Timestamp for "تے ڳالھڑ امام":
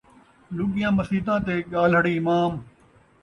1.45-2.51